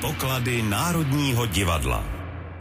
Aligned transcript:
Poklady 0.00 0.62
Národního 0.62 1.46
divadla. 1.46 2.04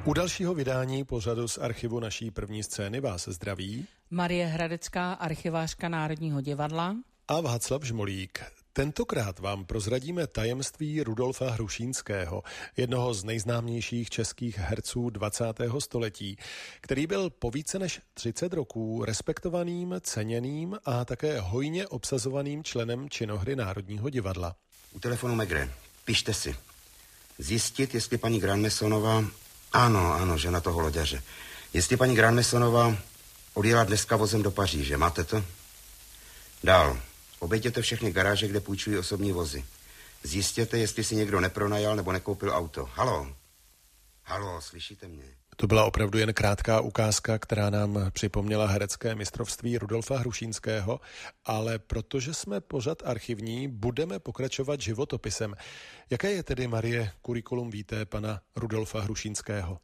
U 0.06 0.14
dalšího 0.14 0.54
vydání 0.54 1.04
pořadu 1.04 1.48
z 1.48 1.58
archivu 1.58 2.00
naší 2.00 2.32
první 2.32 2.64
scény 2.64 3.00
vás 3.00 3.28
zdraví 3.28 3.88
Marie 4.10 4.46
Hradecká, 4.46 5.14
archivářka 5.14 5.90
Národního 5.90 6.42
divadla 6.42 6.96
a 7.28 7.42
Václav 7.42 7.84
Žmolík. 7.84 8.44
Tentokrát 8.74 9.40
vám 9.40 9.66
prozradíme 9.66 10.28
tajemství 10.28 11.04
Rudolfa 11.04 11.50
Hrušínského, 11.50 12.44
jednoho 12.78 13.14
z 13.14 13.24
nejznámějších 13.24 14.10
českých 14.10 14.58
herců 14.58 15.10
20. 15.10 15.46
století, 15.80 16.38
který 16.82 17.08
byl 17.08 17.30
po 17.30 17.52
více 17.52 17.80
než 17.80 18.02
30 18.14 18.54
roků 18.54 19.06
respektovaným, 19.06 19.96
ceněným 20.02 20.78
a 20.86 21.06
také 21.06 21.40
hojně 21.40 21.88
obsazovaným 21.88 22.64
členem 22.64 23.10
činohry 23.10 23.56
Národního 23.56 24.10
divadla. 24.10 24.56
U 24.94 25.00
telefonu 25.00 25.36
Megre. 25.36 25.70
Pište 26.06 26.34
si. 26.34 26.56
Zjistit, 27.38 27.94
jestli 27.94 28.18
paní 28.18 28.40
Granmesonová... 28.40 29.26
Ano, 29.72 30.14
ano, 30.14 30.38
žena 30.38 30.62
toho 30.62 30.80
loďaře. 30.80 31.24
Jestli 31.74 31.98
paní 31.98 32.16
Granmesonová 32.16 32.98
odjela 33.54 33.84
dneska 33.84 34.16
vozem 34.16 34.44
do 34.44 34.52
Paříže. 34.52 34.98
Máte 34.98 35.24
to? 35.24 35.44
Dál. 36.64 37.00
Obejděte 37.40 37.82
všechny 37.82 38.12
garáže, 38.12 38.48
kde 38.48 38.60
půjčují 38.60 38.98
osobní 38.98 39.32
vozy. 39.32 39.66
Zjistěte, 40.24 40.78
jestli 40.78 41.04
si 41.04 41.16
někdo 41.16 41.40
nepronajal 41.40 41.96
nebo 41.96 42.12
nekoupil 42.12 42.52
auto. 42.52 42.90
Halo? 42.94 43.36
Halo, 44.24 44.62
slyšíte 44.62 45.08
mě? 45.08 45.24
To 45.58 45.68
byla 45.68 45.86
opravdu 45.86 46.18
jen 46.18 46.34
krátká 46.34 46.82
ukázka, 46.82 47.40
která 47.40 47.70
nám 47.70 48.12
připomněla 48.12 48.68
herecké 48.68 49.16
mistrovství 49.16 49.78
Rudolfa 49.78 50.18
Hrušínského, 50.18 51.00
ale 51.46 51.80
protože 51.80 52.34
jsme 52.34 52.62
pořad 52.62 52.98
archivní, 53.06 53.68
budeme 53.68 54.20
pokračovat 54.20 54.82
životopisem. 54.82 55.56
Jaké 56.10 56.32
je 56.32 56.44
tedy, 56.44 56.68
Marie, 56.68 57.12
kurikulum 57.22 57.70
víte 57.70 58.06
pana 58.06 58.40
Rudolfa 58.56 59.02
Hrušínského? 59.02 59.80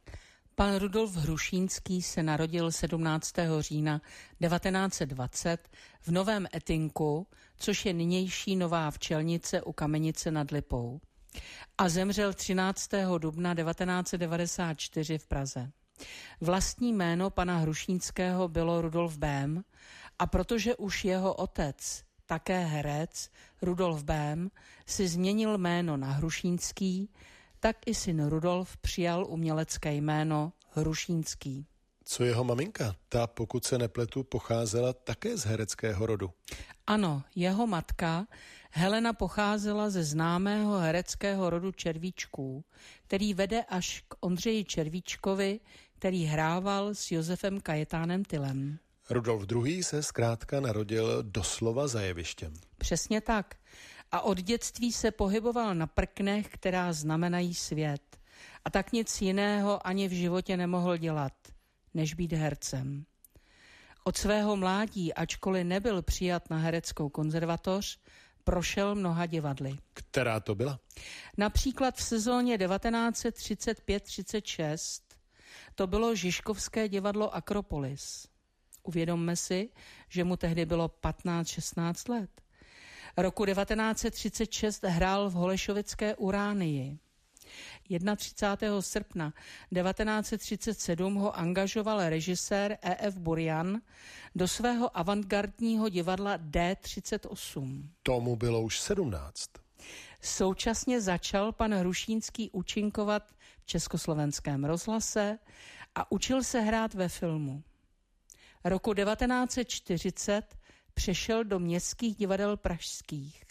Pan 0.54 0.76
Rudolf 0.76 1.16
Hrušínský 1.16 2.02
se 2.02 2.22
narodil 2.22 2.72
17. 2.72 3.32
října 3.60 4.00
1920 4.40 5.68
v 6.00 6.08
Novém 6.08 6.46
Etinku, 6.54 7.26
což 7.56 7.86
je 7.86 7.92
nynější 7.92 8.56
Nová 8.56 8.90
Včelnice 8.90 9.62
u 9.62 9.72
Kamenice 9.72 10.30
nad 10.30 10.50
Lipou 10.50 11.00
a 11.78 11.88
zemřel 11.88 12.32
13. 12.32 12.90
dubna 13.18 13.54
1994 13.54 15.18
v 15.18 15.26
Praze. 15.26 15.70
Vlastní 16.40 16.92
jméno 16.92 17.30
pana 17.30 17.58
Hrušínského 17.58 18.48
bylo 18.48 18.80
Rudolf 18.80 19.16
Bém 19.16 19.64
a 20.18 20.26
protože 20.26 20.76
už 20.76 21.04
jeho 21.04 21.34
otec, 21.34 22.04
také 22.26 22.64
herec, 22.64 23.30
Rudolf 23.62 24.02
Bém, 24.02 24.50
si 24.86 25.08
změnil 25.08 25.58
jméno 25.58 25.96
na 25.96 26.12
Hrušínský, 26.12 27.10
tak 27.60 27.76
i 27.86 27.94
syn 27.94 28.26
Rudolf 28.26 28.76
přijal 28.76 29.26
umělecké 29.26 29.94
jméno 29.94 30.52
Hrušínský. 30.70 31.66
Co 32.04 32.24
jeho 32.24 32.44
maminka? 32.44 32.94
Ta, 33.08 33.26
pokud 33.26 33.64
se 33.64 33.78
nepletu, 33.78 34.24
pocházela 34.24 34.92
také 34.92 35.36
z 35.36 35.44
hereckého 35.44 36.06
rodu. 36.06 36.30
Ano, 36.86 37.22
jeho 37.34 37.66
matka 37.66 38.26
Helena 38.74 39.12
pocházela 39.12 39.90
ze 39.90 40.04
známého 40.04 40.78
hereckého 40.78 41.50
rodu 41.50 41.72
Červíčků, 41.72 42.64
který 43.06 43.34
vede 43.34 43.62
až 43.62 44.04
k 44.08 44.14
Ondřeji 44.20 44.64
Červíčkovi, 44.64 45.60
který 45.98 46.24
hrával 46.24 46.94
s 46.94 47.10
Josefem 47.10 47.60
Kajetánem 47.60 48.24
Tylem. 48.24 48.78
Rudolf 49.10 49.46
II. 49.52 49.82
se 49.82 50.02
zkrátka 50.02 50.60
narodil 50.60 51.22
doslova 51.22 51.88
za 51.88 52.00
jevištěm. 52.00 52.54
Přesně 52.78 53.20
tak. 53.20 53.54
A 54.12 54.20
od 54.20 54.38
dětství 54.38 54.92
se 54.92 55.10
pohyboval 55.10 55.74
na 55.74 55.86
prknech, 55.86 56.48
která 56.48 56.92
znamenají 56.92 57.54
svět. 57.54 58.18
A 58.64 58.70
tak 58.70 58.92
nic 58.92 59.22
jiného 59.22 59.86
ani 59.86 60.08
v 60.08 60.12
životě 60.12 60.56
nemohl 60.56 60.96
dělat, 60.96 61.32
než 61.94 62.14
být 62.14 62.32
hercem. 62.32 63.04
Od 64.04 64.16
svého 64.16 64.56
mládí, 64.56 65.14
ačkoliv 65.14 65.66
nebyl 65.66 66.02
přijat 66.02 66.50
na 66.50 66.56
hereckou 66.56 67.08
konzervatoř, 67.08 67.98
prošel 68.44 68.94
mnoha 68.94 69.26
divadly. 69.26 69.78
Která 69.94 70.40
to 70.40 70.54
byla? 70.54 70.80
Například 71.38 71.96
v 71.96 72.02
sezóně 72.02 72.58
1935-36 72.58 75.02
to 75.74 75.86
bylo 75.86 76.14
Žižkovské 76.14 76.88
divadlo 76.88 77.34
Akropolis. 77.34 78.28
Uvědomme 78.82 79.36
si, 79.36 79.70
že 80.08 80.24
mu 80.24 80.36
tehdy 80.36 80.66
bylo 80.66 80.88
15-16 80.88 82.12
let. 82.12 82.30
Roku 83.16 83.46
1936 83.46 84.84
hrál 84.84 85.30
v 85.30 85.32
Holešovické 85.32 86.14
Uránii. 86.14 86.98
31. 87.88 88.82
srpna 88.82 89.32
1937 89.74 91.14
ho 91.14 91.38
angažoval 91.38 92.08
režisér 92.08 92.78
E.F. 92.82 93.18
Burian 93.18 93.80
do 94.34 94.48
svého 94.48 94.98
avantgardního 94.98 95.88
divadla 95.88 96.38
D38. 96.38 97.82
Tomu 98.02 98.36
bylo 98.36 98.62
už 98.62 98.80
17. 98.80 99.50
Současně 100.22 101.00
začal 101.00 101.52
pan 101.52 101.74
Hrušínský 101.74 102.50
účinkovat 102.50 103.32
v 103.62 103.66
československém 103.66 104.64
rozhlase 104.64 105.38
a 105.94 106.12
učil 106.12 106.42
se 106.42 106.60
hrát 106.60 106.94
ve 106.94 107.08
filmu. 107.08 107.62
Roku 108.64 108.94
1940 108.94 110.56
přešel 110.94 111.44
do 111.44 111.58
městských 111.58 112.16
divadel 112.16 112.56
pražských. 112.56 113.42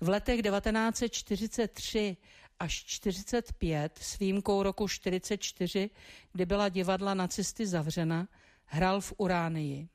V 0.00 0.08
letech 0.08 0.42
1943 0.42 2.16
až 2.60 2.84
45 2.84 3.98
s 4.02 4.18
výjimkou 4.18 4.62
roku 4.62 4.88
44, 4.88 5.90
kdy 6.32 6.46
byla 6.46 6.68
divadla 6.68 7.14
nacisty 7.14 7.66
zavřena, 7.66 8.28
hrál 8.64 9.00
v 9.00 9.12
Uránii. 9.16 9.88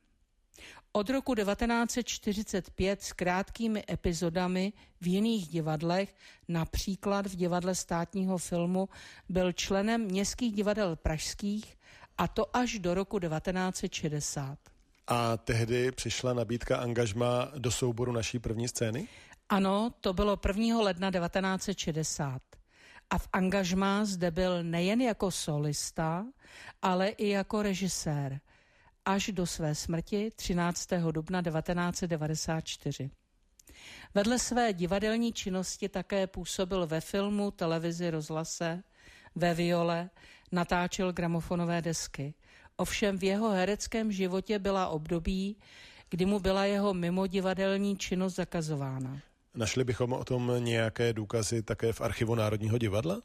Od 0.92 1.10
roku 1.10 1.34
1945 1.34 3.02
s 3.02 3.12
krátkými 3.12 3.84
epizodami 3.90 4.72
v 5.00 5.06
jiných 5.06 5.48
divadlech, 5.48 6.14
například 6.48 7.26
v 7.26 7.36
divadle 7.36 7.74
státního 7.74 8.38
filmu, 8.38 8.88
byl 9.28 9.52
členem 9.52 10.00
městských 10.00 10.52
divadel 10.52 10.96
pražských 10.96 11.76
a 12.18 12.28
to 12.28 12.56
až 12.56 12.78
do 12.78 12.94
roku 12.94 13.18
1960. 13.18 14.58
A 15.06 15.36
tehdy 15.36 15.92
přišla 15.92 16.34
nabídka 16.34 16.76
angažma 16.76 17.52
do 17.58 17.70
souboru 17.70 18.12
naší 18.12 18.38
první 18.38 18.68
scény? 18.68 19.08
Ano, 19.48 19.90
to 20.00 20.12
bylo 20.12 20.38
1. 20.46 20.80
ledna 20.80 21.10
1960. 21.10 22.42
A 23.10 23.18
v 23.18 23.28
angažmá 23.32 24.04
zde 24.04 24.30
byl 24.30 24.62
nejen 24.62 25.00
jako 25.00 25.30
solista, 25.30 26.26
ale 26.82 27.08
i 27.08 27.28
jako 27.28 27.62
režisér 27.62 28.40
až 29.04 29.30
do 29.32 29.46
své 29.46 29.74
smrti 29.74 30.32
13. 30.36 30.88
dubna 31.10 31.42
1994. 31.42 33.10
Vedle 34.14 34.38
své 34.38 34.72
divadelní 34.72 35.32
činnosti 35.32 35.88
také 35.88 36.26
působil 36.26 36.86
ve 36.86 37.00
filmu, 37.00 37.50
televizi, 37.50 38.10
rozhlase, 38.10 38.82
ve 39.34 39.54
viole, 39.54 40.10
natáčel 40.52 41.12
gramofonové 41.12 41.82
desky. 41.82 42.34
Ovšem 42.76 43.18
v 43.18 43.24
jeho 43.24 43.50
hereckém 43.50 44.12
životě 44.12 44.58
byla 44.58 44.88
období, 44.88 45.56
kdy 46.10 46.26
mu 46.26 46.40
byla 46.40 46.64
jeho 46.64 46.94
mimodivadelní 46.94 47.96
činnost 47.96 48.34
zakazována. 48.34 49.20
Našli 49.54 49.84
bychom 49.84 50.12
o 50.12 50.24
tom 50.24 50.52
nějaké 50.58 51.12
důkazy 51.12 51.62
také 51.62 51.92
v 51.92 52.00
archivu 52.00 52.34
Národního 52.34 52.78
divadla? 52.78 53.22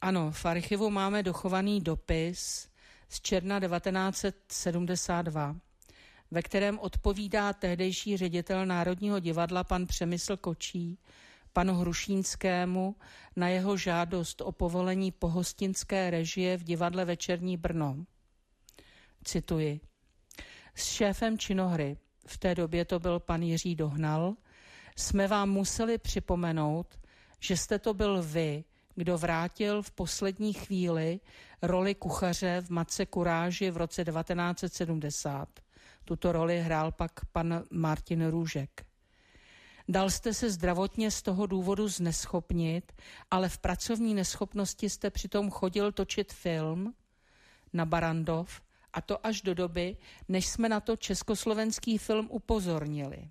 Ano, 0.00 0.30
v 0.30 0.46
archivu 0.46 0.90
máme 0.90 1.22
dochovaný 1.22 1.80
dopis 1.80 2.68
z 3.08 3.20
června 3.20 3.60
1972, 3.60 5.56
ve 6.30 6.42
kterém 6.42 6.78
odpovídá 6.78 7.52
tehdejší 7.52 8.16
ředitel 8.16 8.66
Národního 8.66 9.18
divadla 9.18 9.64
pan 9.64 9.86
Přemysl 9.86 10.36
Kočí 10.36 10.98
panu 11.52 11.74
Hrušínskému 11.74 12.96
na 13.36 13.48
jeho 13.48 13.76
žádost 13.76 14.40
o 14.40 14.52
povolení 14.52 15.12
pohostinské 15.12 16.10
režie 16.10 16.56
v 16.56 16.62
divadle 16.62 17.04
Večerní 17.04 17.56
Brno. 17.56 18.04
Cituji. 19.24 19.80
S 20.74 20.84
šéfem 20.84 21.38
činohry, 21.38 21.96
v 22.26 22.38
té 22.38 22.54
době 22.54 22.84
to 22.84 22.98
byl 22.98 23.20
pan 23.20 23.42
Jiří 23.42 23.74
Dohnal, 23.74 24.34
jsme 24.98 25.26
vám 25.28 25.50
museli 25.50 25.98
připomenout, 25.98 26.98
že 27.40 27.56
jste 27.56 27.78
to 27.78 27.94
byl 27.94 28.22
vy, 28.22 28.64
kdo 28.94 29.18
vrátil 29.18 29.82
v 29.82 29.90
poslední 29.90 30.52
chvíli 30.52 31.20
roli 31.62 31.94
kuchaře 31.94 32.60
v 32.60 32.70
Matce 32.70 33.06
Kuráži 33.06 33.70
v 33.70 33.76
roce 33.76 34.04
1970. 34.04 35.48
Tuto 36.04 36.32
roli 36.32 36.60
hrál 36.60 36.92
pak 36.92 37.12
pan 37.32 37.64
Martin 37.70 38.26
Růžek. 38.26 38.84
Dal 39.88 40.10
jste 40.10 40.34
se 40.34 40.50
zdravotně 40.50 41.10
z 41.10 41.22
toho 41.22 41.46
důvodu 41.46 41.88
zneschopnit, 41.88 42.92
ale 43.30 43.48
v 43.48 43.58
pracovní 43.58 44.14
neschopnosti 44.14 44.90
jste 44.90 45.10
přitom 45.10 45.50
chodil 45.50 45.92
točit 45.92 46.32
film 46.32 46.94
na 47.72 47.84
Barandov 47.84 48.60
a 48.92 49.00
to 49.00 49.26
až 49.26 49.42
do 49.42 49.54
doby, 49.54 49.96
než 50.28 50.46
jsme 50.46 50.68
na 50.68 50.80
to 50.80 50.96
československý 50.96 51.98
film 51.98 52.28
upozornili. 52.30 53.30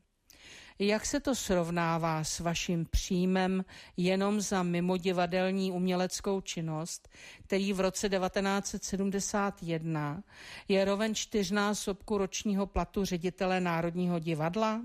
Jak 0.80 1.06
se 1.06 1.20
to 1.20 1.36
srovnává 1.36 2.24
s 2.24 2.40
vaším 2.40 2.86
příjmem 2.86 3.66
jenom 3.98 4.42
za 4.42 4.64
mimodivadelní 4.64 5.72
uměleckou 5.72 6.42
činnost, 6.42 7.10
který 7.44 7.74
v 7.74 7.80
roce 7.80 8.10
1971 8.10 10.24
je 10.68 10.86
roven 10.86 11.16
čtyřnásobku 11.16 12.18
ročního 12.18 12.68
platu 12.68 13.06
ředitele 13.06 13.62
Národního 13.62 14.20
divadla? 14.20 14.82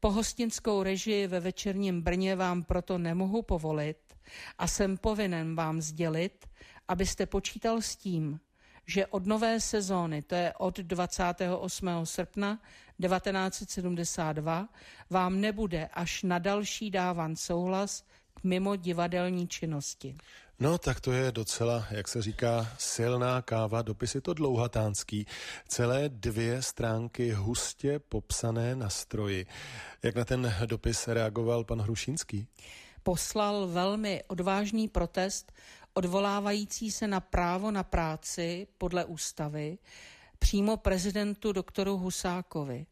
Pohostinskou 0.00 0.82
režii 0.82 1.26
ve 1.26 1.40
večerním 1.40 2.02
Brně 2.02 2.36
vám 2.36 2.62
proto 2.62 2.98
nemohu 2.98 3.42
povolit 3.42 3.98
a 4.58 4.66
jsem 4.66 4.96
povinen 4.96 5.56
vám 5.56 5.80
sdělit, 5.80 6.46
abyste 6.88 7.26
počítal 7.26 7.82
s 7.82 7.96
tím, 7.96 8.40
že 8.86 9.06
od 9.06 9.26
nové 9.26 9.60
sezóny, 9.60 10.22
to 10.22 10.34
je 10.34 10.52
od 10.58 10.78
28. 10.78 11.88
srpna 12.04 12.58
1972, 13.02 14.68
vám 15.10 15.40
nebude 15.40 15.88
až 15.92 16.22
na 16.22 16.38
další 16.38 16.90
dávan 16.90 17.36
souhlas 17.36 18.04
k 18.34 18.44
mimo 18.44 18.76
divadelní 18.76 19.48
činnosti. 19.48 20.16
No, 20.60 20.78
tak 20.78 21.00
to 21.00 21.12
je 21.12 21.32
docela, 21.32 21.86
jak 21.90 22.08
se 22.08 22.22
říká, 22.22 22.68
silná 22.78 23.42
káva. 23.42 23.82
Dopis 23.82 24.14
je 24.14 24.20
to 24.20 24.34
dlouhatánský. 24.34 25.26
Celé 25.68 26.08
dvě 26.08 26.62
stránky 26.62 27.32
hustě 27.32 27.98
popsané 27.98 28.76
na 28.76 28.88
stroji. 28.88 29.46
Jak 30.02 30.14
na 30.14 30.24
ten 30.24 30.54
dopis 30.66 31.08
reagoval 31.08 31.64
pan 31.64 31.80
Hrušínský? 31.80 32.46
Poslal 33.02 33.66
velmi 33.66 34.22
odvážný 34.28 34.88
protest 34.88 35.52
odvolávající 35.94 36.90
se 36.90 37.06
na 37.06 37.20
právo 37.20 37.70
na 37.70 37.82
práci 37.82 38.66
podle 38.78 39.04
ústavy 39.04 39.78
přímo 40.38 40.76
prezidentu 40.76 41.52
doktoru 41.52 41.96
Husákovi. 41.96 42.86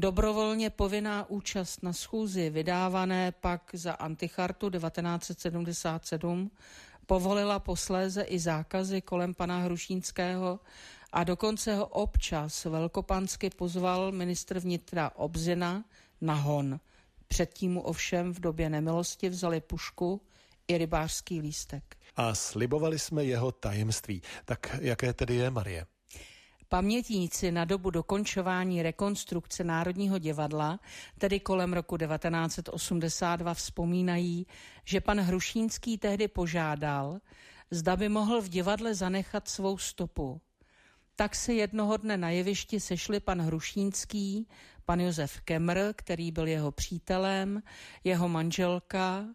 Dobrovolně 0.00 0.70
povinná 0.70 1.30
účast 1.30 1.82
na 1.82 1.92
schůzi 1.92 2.50
vydávané 2.50 3.32
pak 3.32 3.70
za 3.72 3.92
antichartu 3.92 4.70
1977 4.70 6.50
povolila 7.06 7.58
posléze 7.58 8.22
i 8.22 8.38
zákazy 8.38 9.00
kolem 9.00 9.34
pana 9.34 9.58
Hrušínského 9.58 10.60
a 11.12 11.24
dokonce 11.24 11.74
ho 11.74 11.86
občas 11.86 12.64
velkopansky 12.64 13.50
pozval 13.50 14.12
ministr 14.12 14.58
vnitra 14.58 15.10
Obzina 15.14 15.84
na 16.20 16.34
hon. 16.34 16.80
Předtím 17.28 17.72
mu 17.72 17.80
ovšem 17.80 18.34
v 18.34 18.40
době 18.40 18.70
nemilosti 18.70 19.28
vzali 19.28 19.60
pušku 19.60 20.20
i 20.68 20.78
rybářský 20.78 21.40
lístek. 21.40 21.96
A 22.16 22.34
slibovali 22.34 22.98
jsme 22.98 23.24
jeho 23.24 23.52
tajemství. 23.52 24.22
Tak 24.44 24.76
jaké 24.80 25.12
tedy 25.12 25.34
je, 25.34 25.50
Marie? 25.50 25.86
Pamětníci 26.70 27.52
na 27.52 27.64
dobu 27.64 27.90
dokončování 27.90 28.82
rekonstrukce 28.82 29.64
Národního 29.64 30.18
divadla, 30.18 30.80
tedy 31.18 31.40
kolem 31.40 31.72
roku 31.72 31.96
1982, 31.96 33.54
vzpomínají, 33.54 34.46
že 34.84 35.00
pan 35.00 35.20
Hrušínský 35.20 35.98
tehdy 35.98 36.28
požádal, 36.28 37.20
zda 37.70 37.96
by 37.96 38.08
mohl 38.08 38.40
v 38.40 38.48
divadle 38.48 38.94
zanechat 38.94 39.48
svou 39.48 39.78
stopu. 39.78 40.40
Tak 41.16 41.34
se 41.34 41.54
jednoho 41.54 41.96
dne 41.96 42.16
na 42.16 42.30
jevišti 42.30 42.80
sešli 42.80 43.20
pan 43.20 43.40
Hrušínský, 43.40 44.48
pan 44.84 45.00
Josef 45.00 45.40
Kemr, 45.40 45.78
který 45.96 46.32
byl 46.32 46.46
jeho 46.46 46.72
přítelem, 46.72 47.62
jeho 48.04 48.28
manželka 48.28 49.26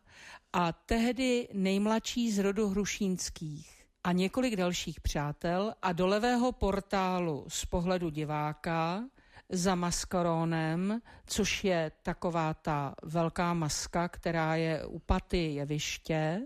a 0.53 0.71
tehdy 0.71 1.47
nejmladší 1.53 2.31
z 2.31 2.39
rodu 2.39 2.67
Hrušínských 2.67 3.82
a 4.03 4.11
několik 4.11 4.55
dalších 4.55 5.01
přátel 5.01 5.73
a 5.81 5.91
do 5.91 6.07
levého 6.07 6.51
portálu 6.51 7.45
z 7.47 7.65
pohledu 7.65 8.09
diváka 8.09 9.03
za 9.49 9.75
maskarónem, 9.75 11.01
což 11.25 11.63
je 11.63 11.91
taková 12.03 12.53
ta 12.53 12.95
velká 13.03 13.53
maska, 13.53 14.07
která 14.07 14.55
je 14.55 14.85
u 14.85 14.99
paty 14.99 15.53
jeviště, 15.53 16.41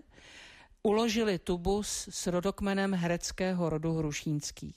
uložili 0.82 1.38
tubus 1.38 2.08
s 2.10 2.26
rodokmenem 2.26 2.94
hereckého 2.94 3.70
rodu 3.70 3.92
Hrušínských. 3.94 4.74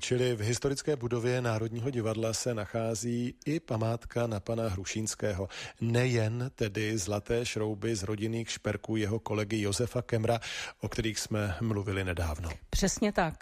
Čili 0.00 0.34
v 0.34 0.40
historické 0.40 0.96
budově 0.96 1.42
Národního 1.42 1.90
divadla 1.90 2.32
se 2.32 2.54
nachází 2.54 3.34
i 3.46 3.60
památka 3.60 4.26
na 4.26 4.40
pana 4.40 4.68
Hrušínského. 4.68 5.48
Nejen 5.80 6.50
tedy 6.54 6.98
zlaté 6.98 7.46
šrouby 7.46 7.96
z 7.96 8.02
rodinných 8.02 8.50
šperků 8.50 8.96
jeho 8.96 9.18
kolegy 9.18 9.60
Josefa 9.60 10.02
Kemra, 10.02 10.40
o 10.80 10.88
kterých 10.88 11.18
jsme 11.18 11.56
mluvili 11.60 12.04
nedávno. 12.04 12.50
Přesně 12.70 13.12
tak. 13.12 13.34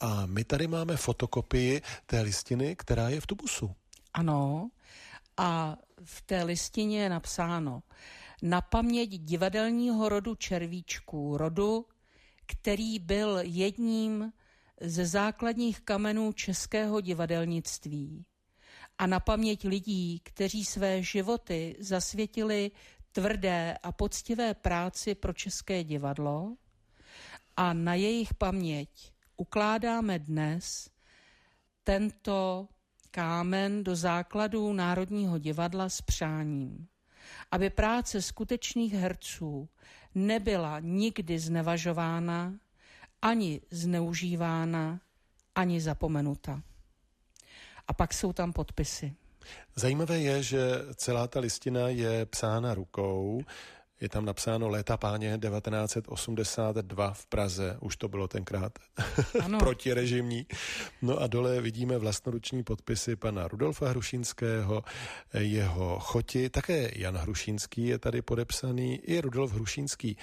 A 0.00 0.26
my 0.26 0.44
tady 0.44 0.66
máme 0.66 0.96
fotokopii 0.96 1.82
té 2.06 2.20
listiny, 2.20 2.76
která 2.76 3.08
je 3.08 3.20
v 3.20 3.26
tubusu. 3.26 3.74
Ano, 4.14 4.70
a 5.36 5.76
v 6.04 6.22
té 6.22 6.42
listině 6.42 7.02
je 7.02 7.08
napsáno 7.08 7.82
na 8.42 8.60
paměť 8.60 9.10
divadelního 9.10 10.08
rodu 10.08 10.34
červíčků, 10.34 11.36
rodu, 11.36 11.86
který 12.46 12.98
byl 12.98 13.38
jedním 13.42 14.32
ze 14.80 15.06
základních 15.06 15.80
kamenů 15.80 16.32
českého 16.32 17.00
divadelnictví. 17.00 18.24
A 18.98 19.06
na 19.06 19.20
paměť 19.20 19.64
lidí, 19.64 20.20
kteří 20.24 20.64
své 20.64 21.02
životy 21.02 21.76
zasvětili 21.78 22.70
tvrdé 23.12 23.76
a 23.82 23.92
poctivé 23.92 24.54
práci 24.54 25.14
pro 25.14 25.32
české 25.32 25.84
divadlo. 25.84 26.56
A 27.56 27.72
na 27.72 27.94
jejich 27.94 28.34
paměť 28.34 29.12
ukládáme 29.36 30.18
dnes 30.18 30.90
tento 31.84 32.68
kámen 33.10 33.84
do 33.84 33.96
základů 33.96 34.72
Národního 34.72 35.38
divadla 35.38 35.88
s 35.88 36.00
přáním, 36.00 36.88
aby 37.50 37.70
práce 37.70 38.22
skutečných 38.22 38.92
herců 38.92 39.68
nebyla 40.14 40.80
nikdy 40.80 41.38
znevažována, 41.38 42.54
ani 43.22 43.60
zneužívána, 43.70 45.00
ani 45.54 45.80
zapomenuta. 45.80 46.62
A 47.88 47.92
pak 47.92 48.14
jsou 48.14 48.32
tam 48.32 48.52
podpisy. 48.52 49.14
Zajímavé 49.74 50.18
je, 50.18 50.42
že 50.42 50.60
celá 50.94 51.26
ta 51.26 51.40
listina 51.40 51.88
je 51.88 52.26
psána 52.26 52.74
rukou 52.74 53.40
je 54.00 54.08
tam 54.08 54.24
napsáno 54.24 54.68
léta 54.68 54.96
páně 54.96 55.38
1982 55.38 57.12
v 57.12 57.26
Praze, 57.26 57.76
už 57.80 57.96
to 57.96 58.08
bylo 58.08 58.28
tenkrát 58.28 58.78
protirežimní. 59.58 60.46
No 61.02 61.18
a 61.18 61.26
dole 61.26 61.60
vidíme 61.60 61.98
vlastnoruční 61.98 62.62
podpisy 62.62 63.16
pana 63.16 63.48
Rudolfa 63.48 63.88
Hrušínského, 63.88 64.82
jeho 65.38 65.98
choti, 65.98 66.50
také 66.50 66.90
Jan 66.96 67.16
Hrušínský 67.16 67.86
je 67.86 67.98
tady 67.98 68.22
podepsaný, 68.22 68.96
i 68.96 69.20
Rudolf 69.20 69.52
Hrušínský 69.52 70.16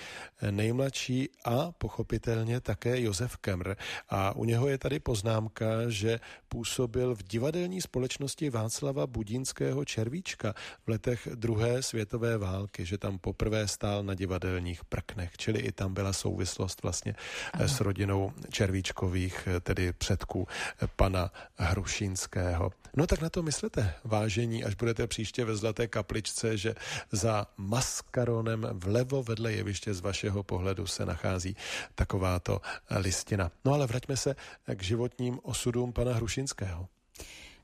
nejmladší 0.51 1.29
a 1.45 1.71
pochopitelně 1.71 2.61
také 2.61 3.01
Josef 3.01 3.37
Kemr. 3.37 3.75
A 4.09 4.35
u 4.35 4.45
něho 4.45 4.67
je 4.67 4.77
tady 4.77 4.99
poznámka, 4.99 5.65
že 5.87 6.19
působil 6.49 7.15
v 7.15 7.23
divadelní 7.23 7.81
společnosti 7.81 8.49
Václava 8.49 9.07
Budínského 9.07 9.85
Červíčka 9.85 10.53
v 10.85 10.89
letech 10.89 11.27
druhé 11.35 11.83
světové 11.83 12.37
války, 12.37 12.85
že 12.85 12.97
tam 12.97 13.19
poprvé 13.19 13.64
stál 13.67 14.03
na 14.03 14.13
divadelních 14.13 14.85
prknech, 14.85 15.37
čili 15.37 15.59
i 15.59 15.71
tam 15.71 15.93
byla 15.93 16.13
souvislost 16.13 16.83
vlastně 16.83 17.15
eh, 17.17 17.57
ano. 17.57 17.67
s 17.67 17.81
rodinou 17.81 18.33
Červíčkových, 18.51 19.47
eh, 19.47 19.59
tedy 19.59 19.93
předků 19.93 20.47
eh, 20.47 20.87
pana 20.95 21.31
Hrušínského. 21.57 22.71
No 22.97 23.07
tak 23.07 23.21
na 23.21 23.29
to 23.29 23.43
myslete, 23.43 23.93
vážení, 24.03 24.63
až 24.63 24.75
budete 24.75 25.07
příště 25.07 25.45
ve 25.45 25.55
Zlaté 25.55 25.87
kapličce, 25.87 26.57
že 26.57 26.75
za 27.11 27.47
maskaronem 27.57 28.67
vlevo 28.71 29.23
vedle 29.23 29.53
jeviště 29.53 29.93
z 29.93 29.99
vašeho 29.99 30.43
pohledu 30.43 30.87
se 30.87 31.05
nachází 31.05 31.55
takováto 31.95 32.61
listina. 32.89 33.51
No 33.65 33.73
ale 33.73 33.87
vraťme 33.87 34.17
se 34.17 34.35
k 34.75 34.83
životním 34.83 35.39
osudům 35.43 35.93
pana 35.93 36.13
Hrušínského. 36.13 36.87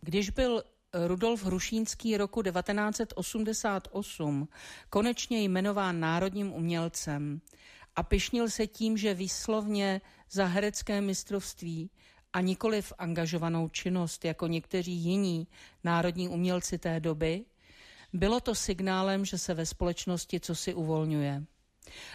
Když 0.01 0.29
byl 0.29 0.63
Rudolf 0.93 1.43
Hrušínský 1.43 2.17
roku 2.17 2.41
1988 2.41 4.48
konečně 4.89 5.41
jmenován 5.41 6.00
národním 6.00 6.53
umělcem 6.53 7.41
a 7.95 8.03
pišnil 8.03 8.50
se 8.50 8.67
tím, 8.67 8.98
že 8.98 9.13
výslovně 9.13 10.01
za 10.31 10.45
herecké 10.45 11.01
mistrovství 11.01 11.89
a 12.33 12.41
nikoli 12.41 12.81
v 12.81 12.93
angažovanou 12.98 13.69
činnost 13.69 14.25
jako 14.25 14.48
někteří 14.48 14.91
jiní 14.91 15.48
národní 15.83 16.29
umělci 16.29 16.77
té 16.77 17.00
doby, 17.00 17.45
bylo 18.13 18.39
to 18.39 18.55
signálem, 18.55 19.25
že 19.25 19.38
se 19.38 19.53
ve 19.53 19.65
společnosti 19.65 20.39
co 20.39 20.55
si 20.55 20.74
uvolňuje. 20.74 21.43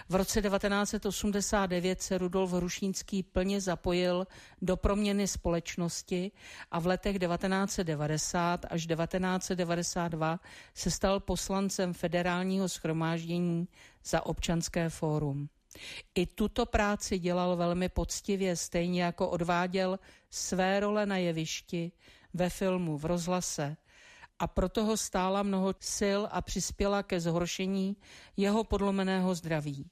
V 0.08 0.14
roce 0.14 0.42
1989 0.42 2.02
se 2.02 2.18
Rudolf 2.18 2.52
Hrušínský 2.52 3.22
plně 3.22 3.60
zapojil 3.60 4.26
do 4.62 4.76
proměny 4.76 5.28
společnosti 5.28 6.32
a 6.70 6.78
v 6.78 6.86
letech 6.86 7.18
1990 7.18 8.66
až 8.70 8.86
1992 8.86 10.40
se 10.74 10.90
stal 10.90 11.20
poslancem 11.20 11.94
federálního 11.94 12.68
schromáždění 12.68 13.68
za 14.04 14.26
občanské 14.26 14.88
fórum. 14.88 15.48
I 16.14 16.26
tuto 16.26 16.66
práci 16.66 17.18
dělal 17.18 17.56
velmi 17.56 17.88
poctivě, 17.88 18.56
stejně 18.56 19.02
jako 19.02 19.28
odváděl 19.28 19.98
své 20.30 20.80
role 20.80 21.06
na 21.06 21.16
jevišti, 21.16 21.92
ve 22.34 22.50
filmu, 22.50 22.98
v 22.98 23.04
rozhlase 23.04 23.76
a 24.38 24.46
proto 24.46 24.84
ho 24.84 24.96
stála 24.96 25.42
mnoho 25.42 25.74
sil 25.96 26.20
a 26.30 26.42
přispěla 26.42 27.02
ke 27.02 27.20
zhoršení 27.20 27.96
jeho 28.36 28.64
podlomeného 28.64 29.34
zdraví. 29.34 29.90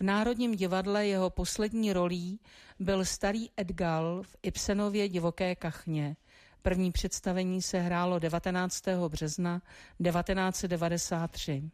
V 0.00 0.04
Národním 0.04 0.54
divadle 0.54 1.06
jeho 1.06 1.30
poslední 1.30 1.92
rolí 1.92 2.40
byl 2.78 3.04
starý 3.04 3.50
Edgal 3.56 4.22
v 4.22 4.36
Ibsenově 4.42 5.08
divoké 5.08 5.54
kachně. 5.54 6.16
První 6.62 6.92
představení 6.92 7.62
se 7.62 7.80
hrálo 7.80 8.18
19. 8.18 8.84
března 9.08 9.62
1993. 10.02 11.70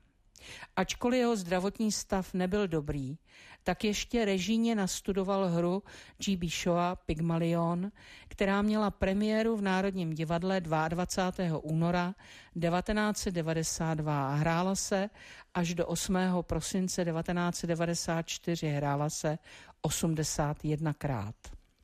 Ačkoliv 0.77 1.19
jeho 1.19 1.37
zdravotní 1.37 1.93
stav 1.93 2.35
nebyl 2.35 2.69
dobrý, 2.69 3.19
tak 3.63 3.85
ještě 3.85 4.25
režíně 4.25 4.75
nastudoval 4.75 5.49
hru 5.49 5.83
G.B. 6.19 6.47
Shoa 6.49 6.97
Pygmalion, 6.97 7.93
která 8.29 8.63
měla 8.63 8.91
premiéru 8.91 9.57
v 9.57 9.63
Národním 9.63 10.15
divadle 10.15 10.61
22. 10.61 11.59
února 11.59 12.15
1992 12.61 14.29
a 14.29 14.35
hrála 14.35 14.75
se 14.75 15.11
až 15.55 15.75
do 15.75 15.87
8. 15.87 16.17
prosince 16.41 17.05
1994 17.05 18.69
hrála 18.69 19.11
se 19.11 19.39
81 19.83 20.93
krát. 20.93 21.35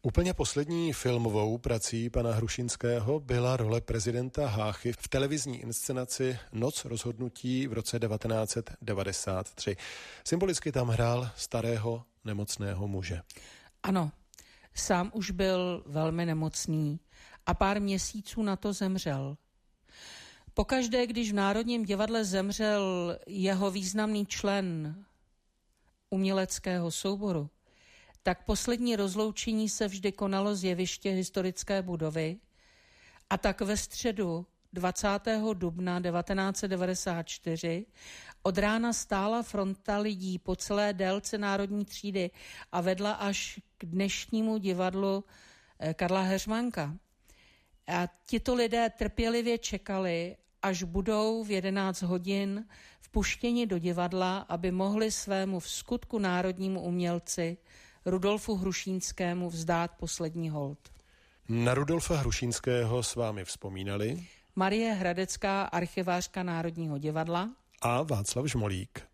Úplně 0.03 0.35
poslední 0.35 0.93
filmovou 0.93 1.59
prací 1.59 2.11
pana 2.11 2.33
Hrušinského 2.33 3.21
byla 3.21 3.57
role 3.57 3.81
prezidenta 3.81 4.47
Háchy 4.47 4.93
v 4.93 5.09
televizní 5.09 5.61
inscenaci 5.61 6.39
Noc 6.53 6.85
rozhodnutí 6.85 7.67
v 7.67 7.73
roce 7.73 7.99
1993. 7.99 9.77
Symbolicky 10.25 10.73
tam 10.73 10.89
hrál 10.89 11.31
starého 11.37 12.05
nemocného 12.25 12.89
muže. 12.89 13.23
Ano, 13.83 14.13
sám 14.75 15.11
už 15.15 15.31
byl 15.31 15.85
velmi 15.87 16.27
nemocný 16.27 17.01
a 17.47 17.55
pár 17.55 17.81
měsíců 17.81 18.43
na 18.43 18.57
to 18.57 18.73
zemřel. 18.73 19.37
Pokaždé, 20.55 21.07
když 21.07 21.33
v 21.33 21.35
Národním 21.35 21.85
divadle 21.85 22.25
zemřel 22.25 23.17
jeho 23.27 23.71
významný 23.71 24.27
člen 24.27 24.97
uměleckého 26.11 26.91
souboru, 26.91 27.51
tak 28.23 28.45
poslední 28.45 28.97
rozloučení 28.97 29.69
se 29.69 29.89
vždy 29.89 30.13
konalo 30.13 30.55
z 30.55 30.65
jeviště 30.65 31.11
historické 31.11 31.83
budovy 31.83 32.37
a 33.31 33.39
tak 33.39 33.61
ve 33.61 33.77
středu 33.77 34.47
20. 34.73 35.09
dubna 35.55 36.01
1994 36.01 37.87
od 38.43 38.59
rána 38.59 38.93
stála 38.93 39.43
fronta 39.43 39.99
lidí 39.99 40.39
po 40.39 40.57
celé 40.57 40.93
délce 40.93 41.39
Národní 41.39 41.85
třídy 41.85 42.31
a 42.73 42.81
vedla 42.81 43.13
až 43.13 43.61
k 43.79 43.85
dnešnímu 43.85 44.59
divadlu 44.59 45.25
eh, 45.79 45.95
Karla 45.95 46.23
Heřmanka. 46.23 46.97
A 47.87 48.09
tito 48.27 48.55
lidé 48.55 48.91
trpělivě 48.91 49.59
čekali, 49.59 50.37
až 50.63 50.83
budou 50.83 51.45
v 51.45 51.51
11 51.51 52.03
hodin 52.03 52.67
vpuštěni 53.01 53.67
do 53.67 53.79
divadla, 53.79 54.39
aby 54.39 54.71
mohli 54.71 55.11
svému 55.11 55.61
v 55.61 55.71
skutku 55.71 56.19
národnímu 56.19 56.81
umělci 56.81 57.57
Rudolfu 58.07 58.57
Hrušínskému 58.57 59.51
vzdát 59.51 59.91
poslední 59.99 60.51
hold. 60.51 60.79
Na 61.49 61.75
Rudolfa 61.75 62.17
Hrušínského 62.17 63.03
s 63.03 63.15
vámi 63.15 63.45
vzpomínali 63.45 64.27
Marie 64.57 64.93
Hradecká, 64.93 65.63
archivářka 65.63 66.43
Národního 66.43 66.99
divadla 66.99 67.51
a 67.83 68.03
Václav 68.03 68.47
Žmolík. 68.47 69.09